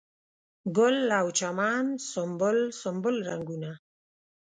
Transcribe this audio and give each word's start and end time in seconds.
ګل 0.77 0.97
او 1.19 1.27
چمن 1.37 1.85
سنبل، 2.09 2.57
سنبل 2.81 3.15
رنګونه 3.29 3.71